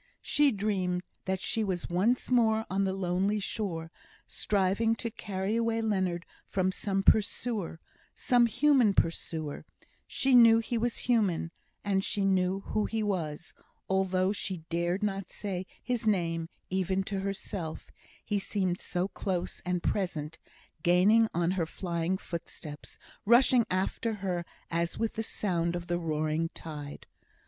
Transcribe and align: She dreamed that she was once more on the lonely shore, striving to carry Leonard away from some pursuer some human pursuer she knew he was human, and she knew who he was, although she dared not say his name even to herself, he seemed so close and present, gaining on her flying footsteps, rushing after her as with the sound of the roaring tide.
She 0.23 0.51
dreamed 0.51 1.03
that 1.25 1.39
she 1.41 1.63
was 1.63 1.87
once 1.87 2.31
more 2.31 2.65
on 2.71 2.85
the 2.85 2.91
lonely 2.93 3.39
shore, 3.39 3.91
striving 4.25 4.95
to 4.95 5.11
carry 5.11 5.59
Leonard 5.59 6.23
away 6.23 6.29
from 6.47 6.71
some 6.71 7.03
pursuer 7.03 7.79
some 8.15 8.47
human 8.47 8.95
pursuer 8.95 9.63
she 10.07 10.33
knew 10.33 10.57
he 10.57 10.75
was 10.75 10.97
human, 11.05 11.51
and 11.85 12.03
she 12.03 12.25
knew 12.25 12.61
who 12.61 12.85
he 12.87 13.03
was, 13.03 13.53
although 13.87 14.31
she 14.31 14.63
dared 14.71 15.03
not 15.03 15.29
say 15.29 15.67
his 15.83 16.07
name 16.07 16.49
even 16.71 17.03
to 17.03 17.19
herself, 17.19 17.91
he 18.25 18.39
seemed 18.39 18.79
so 18.79 19.07
close 19.07 19.61
and 19.67 19.83
present, 19.83 20.39
gaining 20.81 21.27
on 21.31 21.51
her 21.51 21.67
flying 21.67 22.17
footsteps, 22.17 22.97
rushing 23.23 23.67
after 23.69 24.15
her 24.15 24.45
as 24.71 24.97
with 24.97 25.13
the 25.13 25.21
sound 25.21 25.75
of 25.75 25.85
the 25.85 25.99
roaring 25.99 26.49
tide. 26.55 27.05